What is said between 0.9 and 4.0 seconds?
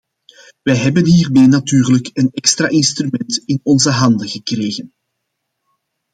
hiermee natuurlijk een extra instrument in onze